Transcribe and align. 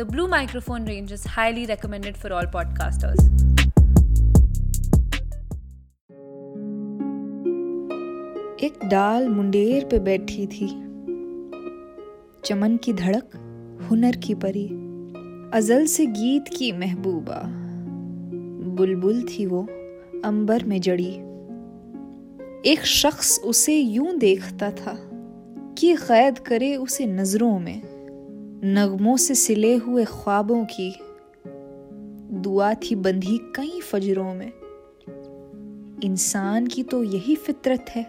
The 0.00 0.04
Blue 0.04 0.26
microphone 0.26 0.80
range 0.80 1.08
is 1.12 1.26
highly 1.26 1.66
recommended 1.66 2.16
for 2.16 2.30
all 2.32 2.46
podcasters. 2.46 3.20
एक 8.64 8.72
डाल 8.84 9.28
मुंडेर 9.28 9.84
पे 9.84 9.98
बैठी 9.98 10.46
थी। 10.46 10.66
चमन 12.44 12.76
की 12.76 12.92
धड़क, 12.92 13.30
हुनर 13.90 14.16
की 14.16 14.34
परी, 14.34 14.66
अजल 15.58 15.86
से 15.86 16.06
गीत 16.06 16.44
की 16.56 16.72
महबूबा। 16.72 17.42
बुलबुल 18.74 19.22
थी 19.22 19.46
वो, 19.46 19.68
अंबर 20.24 20.64
में 20.64 20.80
जड़ी। 20.80 21.14
एक 22.70 22.80
शख्स 22.84 23.40
उसे 23.44 23.78
यूँ 23.78 24.18
देखता 24.18 24.70
था 24.70 25.10
कि 25.78 25.94
कैद 25.94 26.38
करे 26.38 26.76
उसे 26.76 27.06
नज़रों 27.06 27.58
में। 27.58 27.93
नगमों 28.66 29.16
से 29.16 29.34
सिले 29.34 29.76
हुए 29.76 30.04
ख्वाबों 30.04 30.64
की 30.64 30.96
दुआ 32.36 32.74
थी 32.74 32.94
बंधी 32.94 33.38
कई 33.38 33.80
फजरों 33.80 34.34
में। 34.34 34.52
इंसान 36.04 36.66
की 36.66 36.82
तो 36.82 37.04
यही 37.04 37.34
फितरत 37.34 37.86
है, 37.88 38.06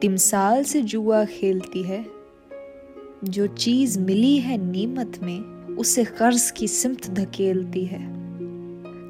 तिमसाल 0.00 0.64
से 0.64 0.82
जुआ 0.82 1.24
खेलती 1.24 1.82
है। 1.82 2.06
जो 3.24 3.46
चीज़ 3.46 4.00
मिली 4.00 4.38
है 4.38 4.70
नीमत 4.70 5.20
में, 5.22 5.40
उसे 5.76 6.04
कर्ज 6.04 6.50
की 6.50 6.68
सिमत 6.68 7.10
धकेलती 7.10 7.84
है। 7.84 8.06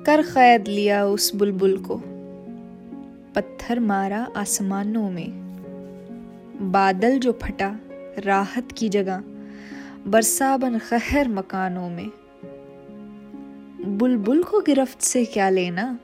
कर 0.04 0.22
कैद 0.22 0.68
लिया 0.68 1.06
उस 1.06 1.34
बुलबुल 1.34 1.76
को, 1.76 2.02
पत्थर 3.34 3.80
मारा 3.80 4.28
आसमानों 4.36 5.10
में। 5.10 5.30
बादल 6.72 7.18
जो 7.18 7.38
फटा, 7.42 7.80
राहत 8.18 8.72
की 8.72 8.88
जगह 8.88 9.22
बरसा 10.06 10.56
बन 10.56 10.78
खहर 10.78 11.28
मकानों 11.28 11.90
में। 11.90 12.10
बुलबुल 13.98 14.42
को 14.42 14.60
गिरफ्त 14.60 15.00
से 15.00 15.24
क्या 15.24 15.48
लेना? 15.48 15.98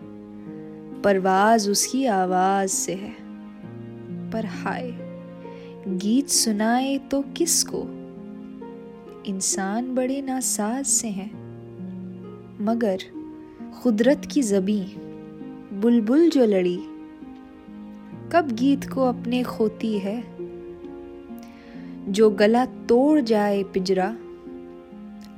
परवाज 1.04 1.68
उसकी 1.68 2.06
आवाज़ 2.06 2.70
से 2.70 2.94
है। 2.94 3.16
पर 4.30 4.46
हाय, 4.46 4.90
गीत 5.88 6.28
सुनाए 6.28 6.98
तो 6.98 7.22
किसको? 7.22 7.82
इंसान 9.26 9.94
बड़े 9.94 10.22
नासाज 10.22 10.84
से 10.84 11.08
हैं। 11.08 11.30
मगर 12.64 12.98
कुदरत 13.82 14.22
की 14.32 14.42
जबी, 14.42 14.82
बुलबुल 15.72 16.30
जो 16.30 16.44
लड़ी, 16.44 16.80
कब 18.32 18.48
गीत 18.52 18.90
को 18.90 19.04
अपने 19.04 19.42
खोती 19.42 19.98
है? 19.98 20.39
जो 22.11 22.30
गला 22.30 22.66
तोड़ 22.66 23.20
जाए 23.20 23.62
पिजरा, 23.62 24.16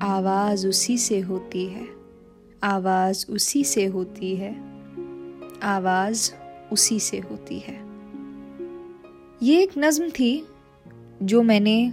आवाज़ 0.03 0.67
उसी 0.67 0.99
से 0.99 1.21
होती 1.21 1.67
है। 1.67 1.89
आवाज़ 2.63 3.27
उसी 3.33 3.65
से 3.65 3.87
होती 3.87 4.37
है। 4.37 4.55
आवाज़ 5.63 6.33
उसी 6.73 7.01
से 7.01 7.19
होती 7.19 7.59
है। 7.59 7.75
ये 9.43 9.63
एक 9.63 9.71
नज्म 9.79 10.11
थी 10.11 10.47
जो 11.23 11.43
मैंने 11.43 11.93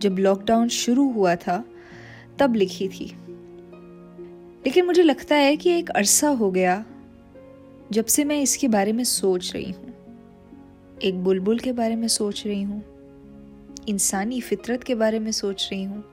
जब 0.00 0.16
लॉकडाउन 0.18 0.68
शुरू 0.68 1.12
हुआ 1.12 1.36
था, 1.36 1.64
तब 2.38 2.54
लिखी 2.54 2.88
थी। 2.88 3.16
लेकिन 4.66 4.86
मुझे 4.86 5.02
लगता 5.02 5.36
है 5.36 5.56
कि 5.56 5.70
एक 5.70 5.90
अरसा 5.90 6.28
हो 6.28 6.50
गया 6.50 6.84
जब 7.92 8.04
से 8.04 8.24
मैं 8.24 8.42
इसके 8.42 8.68
बारे 8.68 8.92
में 8.92 9.04
सोच 9.04 9.52
रही 9.54 9.70
हूँ। 9.70 9.94
एक 11.02 11.24
बुलबुल 11.24 11.58
के 11.58 11.72
बारे 11.72 11.96
में 11.96 12.08
सोच 12.08 12.46
रही 12.46 12.62
हूँ। 12.62 12.95
इंसानी 13.88 14.40
फितरत 14.40 14.82
के 14.82 14.94
बारे 14.94 15.18
में 15.18 15.32
सोच 15.32 15.68
रही 15.72 15.84
हूँ। 15.84 16.04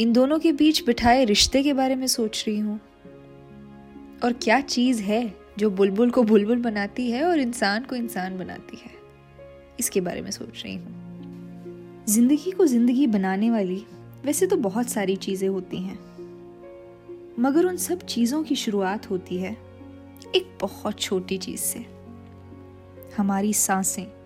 इन 0.00 0.12
दोनों 0.12 0.38
के 0.38 0.52
बीच 0.52 0.84
बिठाए 0.86 1.24
रिश्ते 1.24 1.62
के 1.62 1.72
बारे 1.72 1.94
में 1.94 2.06
सोच 2.06 2.44
रही 2.48 2.58
हूँ। 2.58 2.80
और 4.24 4.32
क्या 4.32 4.60
चीज़ 4.60 5.02
है 5.02 5.34
जो 5.58 5.70
बुलबुल 5.70 6.10
को 6.10 6.22
बुलबुल 6.22 6.58
बनाती 6.58 7.10
है 7.10 7.24
और 7.24 7.40
इंसान 7.40 7.84
को 7.84 7.96
इंसान 7.96 8.38
बनाती 8.38 8.76
है? 8.76 8.90
इसके 9.80 10.00
बारे 10.00 10.20
में 10.20 10.30
सोच 10.30 10.62
रही 10.64 10.74
हूँ। 10.74 12.04
ज़िंदगी 12.08 12.50
को 12.50 12.66
ज़िंदगी 12.66 13.06
बनाने 13.06 13.50
वाली 13.50 13.86
वैसे 14.24 14.46
तो 14.46 14.56
बहुत 14.56 14.88
सारी 14.88 15.16
चीज़ें 15.16 15.48
होती 15.48 15.76
हैं। 15.76 15.98
मगर 17.40 17.64
उन 17.64 17.76
सब 17.76 18.00
चीज़ों 18.00 18.42
की 18.42 18.56
शुरुआत 18.56 19.10
होती 19.10 19.36
है 19.36 19.56
एक 20.36 20.58
बहुत 20.60 21.00
छोटी 21.00 21.38
चीज़ 21.38 21.60
से। 21.60 21.84
हमारी 23.16 23.52
साँसें 23.52 24.17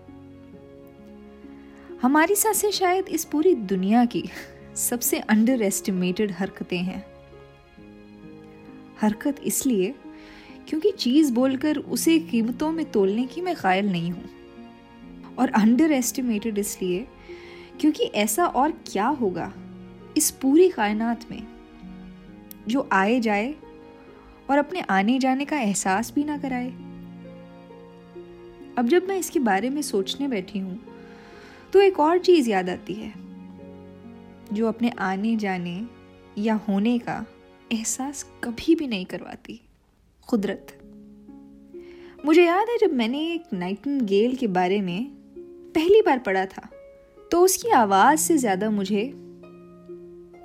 हमारी 2.03 2.35
साँसें 2.35 2.71
शायद 2.71 3.07
इस 3.07 3.23
पूरी 3.25 3.53
दुनिया 3.55 4.03
की 4.05 4.23
सबसे 4.75 5.19
अंडर 5.19 5.61
एस्टिमेटेड 5.61 6.31
हरकतें 6.31 6.77
हैं। 6.77 7.05
हरकत 9.01 9.35
इसलिए 9.43 9.93
क्योंकि 10.67 10.91
चीज़ 10.91 11.31
बोलकर 11.33 11.77
उसे 11.77 12.19
कीमतों 12.19 12.71
में 12.71 12.85
तोलने 12.91 13.25
की 13.25 13.41
मैं 13.41 13.55
कायल 13.55 13.91
नहीं 13.91 14.11
हूँ। 14.11 15.35
और 15.39 15.51
अंडर 15.51 15.91
एस्टिमेटेड 15.91 16.57
इसलिए 16.57 17.07
क्योंकि 17.81 18.03
ऐसा 18.03 18.45
और 18.45 18.71
क्या 18.71 19.07
होगा 19.07 19.51
इस 20.17 20.31
पूरी 20.31 20.69
कायनात 20.69 21.31
में 21.31 21.43
जो 22.67 22.89
आए 22.91 23.19
जाए 23.19 23.53
और 24.49 24.57
अपने 24.57 24.81
आने 24.81 25.19
जाने 25.19 25.45
का 25.45 25.59
एहसास 25.59 26.13
भी 26.15 26.23
ना 26.23 26.37
कराए। 26.37 26.69
अब 28.77 28.87
जब 28.87 29.07
मैं 29.07 29.17
इसके 29.17 29.39
बारे 29.39 29.69
में 29.69 29.81
सोचने 29.81 30.27
बैठी 30.27 30.59
हूँ 30.59 30.81
तो 31.73 31.81
एक 31.81 31.99
और 31.99 32.17
चीज़ 32.17 32.49
याद 32.49 32.69
आती 32.69 32.93
है, 32.93 33.13
जो 34.53 34.67
अपने 34.67 34.89
आने 35.01 35.35
जाने 35.35 35.81
या 36.37 36.53
होने 36.67 36.97
का 36.99 37.25
एहसास 37.71 38.23
कभी 38.43 38.75
भी 38.75 38.87
नहीं 38.87 39.05
करवाती। 39.05 39.59
कुदरत। 40.27 40.77
मुझे 42.25 42.45
याद 42.45 42.69
है 42.69 42.77
जब 42.77 42.93
मैंने 42.93 43.21
एक 43.33 43.53
नाइटन 43.53 43.99
गेल 44.05 44.35
के 44.35 44.47
बारे 44.49 44.79
में 44.81 45.05
पहली 45.75 46.01
बार 46.01 46.19
पढ़ा 46.19 46.45
था 46.45 46.69
तो 47.31 47.41
उसकी 47.41 47.69
आवाज़ 47.69 48.19
से 48.19 48.37
ज़्यादा 48.37 48.69
मुझे 48.69 49.01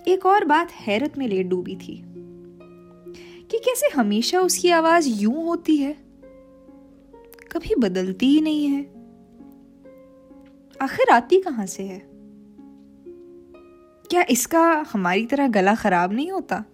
एक 0.08 0.26
और 0.26 0.44
बात 0.44 0.72
हैरत 0.72 1.18
में 1.18 1.26
ले 1.28 1.42
डूबी 1.44 1.76
थी, 1.76 2.02
कि 3.50 3.58
कैसे 3.58 3.88
हमेशा 3.94 4.40
उसकी 4.40 4.70
आवाज़ 4.72 5.08
यूँ 5.10 5.44
होती 5.44 5.76
है, 5.76 5.96
कभी 7.52 7.74
बदलती 7.78 8.26
ही 8.26 8.40
नहीं 8.40 8.66
है। 8.66 8.97
आखिर 10.82 11.10
आती 11.10 11.40
कहाँ 11.40 11.66
से 11.66 11.82
है? 11.82 12.02
क्या 14.10 14.24
इसका 14.30 14.86
हमारी 14.92 15.26
तरह 15.26 15.48
गला 15.48 15.74
खराब 15.74 16.12
नहीं 16.12 16.30
होता? 16.30 16.64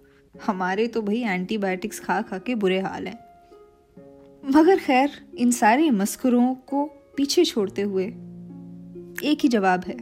हमारे 0.45 0.87
तो 0.87 1.01
भाई 1.01 1.21
एंटीबायोटिक्स 1.21 1.99
खा 1.99 2.21
खा 2.21 2.37
के 2.37 2.55
बुरे 2.55 2.79
हाल 2.79 3.07
हैं। 3.07 3.19
मगर 4.51 4.79
खैर, 4.79 5.11
इन 5.37 5.51
सारे 5.51 5.91
मस्करों 5.91 6.55
को 6.55 6.85
पीछे 6.85 7.45
छोड़ते 7.45 7.81
हुए 7.81 8.05
एक 9.23 9.37
ही 9.43 9.49
जवाब 9.49 9.83
है। 9.85 9.97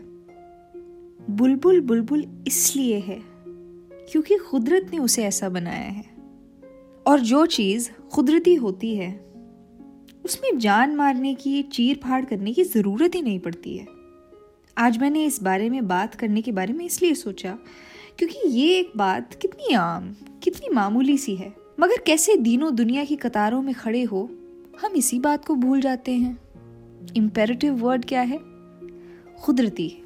बुलबुल 1.29 1.81
बुलबुल 1.81 2.43
इसलिए 2.47 2.99
है 2.99 3.21
क्योंकि 4.11 4.35
कुदरत 4.35 4.91
ने 4.91 4.99
उसे 4.99 5.23
ऐसा 5.23 5.49
बनाया 5.49 5.89
है। 5.89 6.05
और 7.07 7.19
जो 7.19 7.45
चीज़ 7.45 7.91
कुदरती 8.15 8.55
होती 8.55 8.95
है, 8.95 9.33
उसमें 10.25 10.59
जान 10.59 10.95
मारने 10.95 11.33
की, 11.35 11.63
चीर 11.63 11.99
फाड़ 12.03 12.25
करने 12.25 12.53
की 12.53 12.63
ज़रूरत 12.63 13.15
ही 13.15 13.21
नहीं 13.21 13.39
पड़ती 13.39 13.77
है। 13.77 13.92
आज 14.77 14.97
मैंने 14.97 15.25
इस 15.25 15.43
बारे 15.43 15.69
में 15.69 15.87
बात 15.87 16.15
करने 16.15 16.41
के 16.41 16.51
बारे 16.51 16.73
में 16.73 16.85
इसलिए 16.85 17.13
सोचा 17.13 17.57
क्योंकि 18.17 18.49
ये 18.49 18.79
एक 18.79 18.91
बात 18.97 19.33
कितनी 19.33 19.73
आम, 19.73 20.15
कितनी 20.43 20.69
मामूली 20.69 21.17
सी 21.17 21.35
है। 21.35 21.53
मगर 21.79 21.97
कैसे 21.97 22.35
दिनों 22.35 22.75
दुनिया 22.75 23.03
की 23.03 23.15
कतारों 23.15 23.61
में 23.61 23.75
खड़े 23.75 24.03
हो, 24.03 24.31
हम 24.81 24.91
इसी 24.95 25.19
बात 25.19 25.45
को 25.45 25.55
भूल 25.55 25.81
जाते 25.81 26.11
हैं। 26.11 26.39
इम्पेरेटिव 27.15 27.75
वर्ड 27.75 28.05
क्या 28.05 28.21
है? 28.21 28.39
कुदरती। 29.45 29.97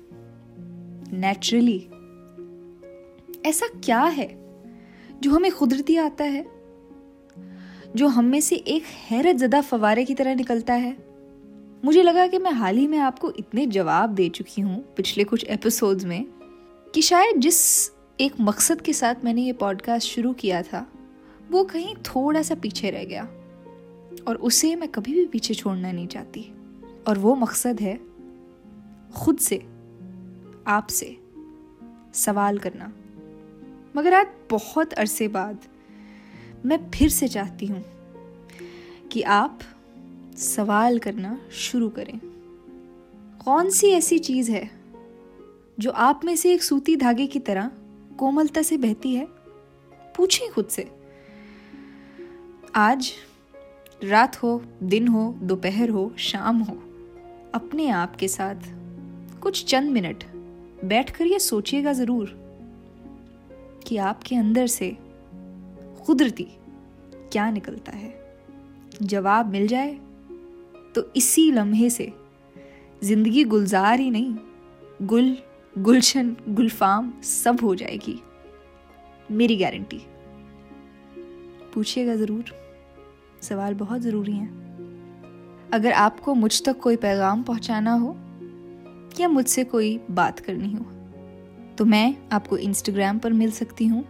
नेचुरली 1.14 1.88
ऐसा 3.46 3.68
क्या 3.86 4.02
है 4.02 4.60
जो 5.22 5.32
हमें 5.32 5.52
कुदरती 5.52 5.96
आता 5.96 6.24
है? 6.24 6.46
जो 7.96 8.08
हम 8.08 8.26
में 8.26 8.42
से 8.42 8.56
एक 8.56 8.84
हैरत 8.84 9.36
ज़दा 9.36 9.62
फवारे 9.62 10.06
की 10.06 10.14
तरह 10.14 10.36
निकलता 10.36 10.74
है? 10.74 11.07
मुझे 11.88 12.04
लगा 12.04 12.28
कि 12.28 12.38
मैं 12.38 12.52
हाल 12.52 12.78
ही 12.78 12.88
में 12.88 12.98
आपको 12.98 13.32
इतने 13.32 13.66
जवाब 13.66 14.10
दे 14.10 14.30
चुकी 14.30 14.62
हूँ 14.62 14.94
पिछले 14.96 15.24
कुछ 15.24 15.44
एपिसोड्स 15.44 16.06
में, 16.06 16.26
कि 16.94 17.02
शायद 17.02 17.38
जिस 17.38 17.90
एक 18.22 18.34
मकसद 18.42 18.82
के 18.82 18.94
साथ 18.94 19.16
मैंने 19.24 19.42
ये 19.42 19.54
पॉडकास्ट 19.54 20.08
शुरू 20.08 20.34
किया 20.34 20.62
था, 20.62 20.92
वो 21.52 21.64
कहीं 21.64 21.96
थोड़ा 21.96 22.42
सा 22.42 22.56
पीछे 22.56 22.90
रह 22.90 23.04
गया। 23.04 23.24
और 24.28 24.36
उसे 24.36 24.76
मैं 24.76 24.90
कभी 24.90 25.14
भी 25.14 25.26
पीछे 25.26 25.54
छोड़ना 25.54 25.92
नहीं 25.92 26.08
चाहती। 26.08 26.54
और 27.08 27.18
वो 27.18 27.36
मकसद 27.36 27.82
है, 27.82 28.00
खुद 29.16 29.38
से 29.38 29.66
आपसे 30.68 31.18
सवाल 32.14 32.58
करना। 32.58 32.94
मगर 33.96 34.14
आज 34.14 34.28
बहुत 34.50 34.94
अरसे 34.94 35.28
बाद, 35.28 35.58
मैं 36.66 36.92
फिर 36.92 37.10
से 37.10 37.28
चाहती 37.28 37.66
हूँ 37.66 37.86
कि 39.12 39.22
आप 39.22 39.60
सवाल 40.38 41.00
करना 41.00 41.40
शुरू 41.52 41.90
करें। 41.90 42.20
कौन 43.46 43.70
सी 43.70 43.88
ऐसी 43.88 44.20
चीज़ 44.20 44.52
है 44.52 44.70
जो 45.80 45.92
आप 45.92 46.22
में 46.26 46.36
से 46.36 46.54
एक 46.54 46.64
सूती 46.64 46.96
धागे 46.96 47.28
की 47.28 47.40
तरह 47.40 47.72
कोमलता 48.18 48.62
से 48.62 48.78
बहती 48.78 49.16
है? 49.16 49.28
पूछें 50.16 50.52
खुद 50.52 50.66
से। 50.66 50.92
आज 52.76 53.12
रात 54.04 54.44
हो, 54.44 54.62
दिन 54.84 55.08
हो, 55.08 55.36
दोपहर 55.42 55.90
हो, 55.90 56.14
शाम 56.18 56.58
हो, 56.58 56.78
अपने 57.54 57.90
आप 57.90 58.16
के 58.16 58.28
साथ 58.28 58.56
कुछ 59.42 59.66
चंद 59.66 59.92
मिनट 59.92 60.24
बैठकर 60.86 61.26
यह 61.26 61.38
सोचिएगा 61.38 61.94
ज़रूर 61.94 62.36
कि 63.88 63.98
आपके 63.98 64.36
अंदर 64.36 64.68
से 64.68 64.98
कुदरती 66.06 66.48
क्या 67.32 67.52
निकलता 67.52 67.92
है। 67.92 68.14
जवाब 69.02 69.52
मिल 69.52 69.68
जाए 69.68 70.00
तो 70.98 71.04
इसी 71.16 71.52
लम्हे 71.52 71.90
से। 71.90 72.12
ज़िंदगी 73.04 73.44
गुलजार 73.44 74.00
ही 74.00 74.10
नहीं, 74.12 74.36
गुल, 75.02 75.38
गुलशन, 75.76 76.36
गुलफाम 76.50 77.12
सब 77.24 77.58
हो 77.64 77.74
जाएगी। 77.76 78.20
मेरी 79.32 79.58
गारंटी। 79.58 80.02
पूछिएगा 81.74 82.16
ज़रूर। 82.16 82.52
सवाल 83.42 83.74
बहुत 83.74 84.02
ज़रूरी 84.02 84.32
हैं। 84.32 85.70
अगर 85.74 85.92
आपको 85.92 86.34
मुझ 86.34 86.62
तक 86.66 86.80
कोई 86.80 86.96
पैगाम 86.96 87.44
पहुंचाना 87.44 87.94
हो, 87.94 88.16
या 89.20 89.28
मुझसे 89.30 89.64
कोई 89.64 90.00
बात 90.12 90.40
करनी 90.40 90.74
हो 90.74 90.86
तो 91.78 91.86
मैं 91.86 92.16
आपको 92.32 92.58
इंस्टाग्राम 92.58 93.20
पर 93.20 93.34
मिल 93.34 93.52
सकती 93.52 93.88
हूँ। 93.88 94.06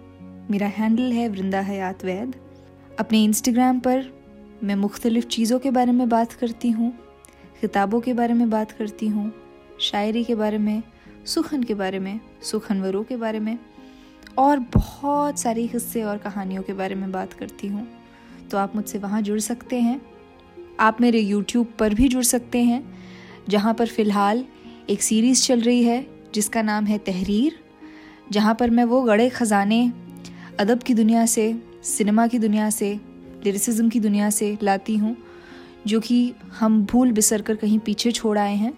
मेरा 0.52 0.68
हैंडल 0.68 1.12
है 1.12 1.28
वृंदा 1.30 1.62
हयात 1.62 2.06
वैद। 2.06 2.36
अपने 3.00 3.24
इंस्टाग्राम 3.24 3.80
पर 3.80 4.17
मैं 4.64 4.76
मुख्तलिफ़ 4.76 5.26
चीज़ों 5.26 5.60
के 5.60 5.72
बारे 5.72 5.92
में 5.92 6.08
बात 6.10 6.32
करती 6.34 6.70
हूँ 6.70 6.92
किताबों 7.62 8.00
के 8.02 8.14
बारे 8.14 8.34
में 8.34 8.50
बात 8.50 8.72
करती 8.72 9.08
हूँ, 9.08 9.32
शायरी 9.82 10.24
के 10.24 10.36
बारे 10.36 10.58
में, 10.58 10.82
सुखन 11.26 11.64
के 11.64 11.74
बारे 11.74 12.00
में 12.00 12.20
सुखनवरों 12.42 13.04
के 13.04 13.16
बारे 13.16 13.40
में 13.40 13.58
और 14.38 14.60
बहुत 14.60 15.40
सारी 15.40 15.68
किस्से 15.68 16.04
और 16.04 16.18
कहानियों 16.18 16.64
के 16.64 16.74
बारे 16.74 16.96
में 16.96 17.12
बात 17.12 17.34
करती 17.34 17.68
हूँ। 17.68 17.88
तो 18.52 18.58
आप 18.58 18.76
मुझसे 18.76 18.98
वहाँ 18.98 19.22
जुड़ 19.22 19.40
सकते 19.40 19.80
हैं। 19.80 20.02
आप 20.80 21.02
मेरे 21.02 21.20
यूट्यूब 21.20 21.74
पर 21.80 21.94
भी 21.94 22.08
जुड़ 22.08 22.24
सकते 22.24 22.64
हैं, 22.64 22.84
जहाँ 23.50 23.74
पर 23.74 23.88
फ़िलहाल 23.88 24.46
एक 24.90 25.02
सीरीज़ 25.02 25.44
चल 25.44 25.62
रही 25.62 25.84
है, 25.84 26.06
जिसका 26.34 26.62
नाम 26.62 26.86
है 26.86 26.98
तहरीर, 26.98 27.60
जहाँ 28.32 28.56
पर 28.56 28.70
मैं 28.70 28.84
वो 28.84 29.02
गड़े 29.02 29.30
ख़जाने, 29.30 29.92
अदब 30.60 30.84
की 30.84 30.94
दुनिया 30.94 31.26
से, 31.26 31.54
सिनेमा 31.84 32.28
की 32.28 32.40
दुनिया 32.40 32.70
से 32.70 33.00
लिरिसिज्म 33.48 33.90
की 33.90 34.00
दुनिया 34.00 34.30
से 34.30 34.58
लाती 34.64 34.96
हूँ, 34.96 35.16
जो 35.88 36.00
कि 36.00 36.34
हम 36.60 36.86
भूल 36.86 37.12
बिसर 37.12 37.42
कर 37.42 37.56
कहीं 37.56 37.80
पीछे 37.80 38.12
छोड़ 38.12 38.38
आए 38.38 38.56
हैं। 38.56 38.74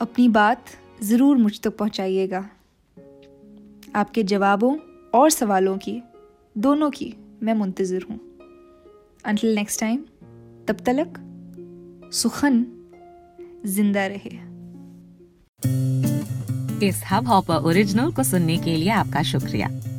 अपनी 0.00 0.28
बात 0.28 0.64
ज़रूर 1.02 1.36
मुझ 1.36 1.60
तक 1.60 1.76
पहुँचाइएगा। 1.76 2.48
आपके 3.94 4.22
जवाबों 4.22 4.76
और 5.14 5.30
सवालों 5.30 5.76
की, 5.78 6.00
दोनों 6.58 6.90
की 6.90 7.14
मैं 7.42 7.54
मुंतज़र 7.54 8.06
हूँ। 8.10 8.18
अनटिल 9.24 9.54
नेक्स्ट 9.54 9.80
टाइम 9.80 10.04
तब 10.68 10.84
तलक 10.86 11.18
सुखन 12.12 12.64
ज़िंदा 13.66 14.06
रहे। 14.06 14.36
इस 16.86 17.02
हब 17.10 17.26
हॉपर 17.26 17.64
ओरिजिनल 17.64 18.12
को 18.12 18.22
सुनने 18.22 18.56
के 18.58 18.76
लिए 18.76 18.90
आपका 18.92 19.22
शुक्रिया। 19.22 19.68